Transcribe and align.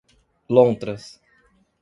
Lontras 0.55 1.21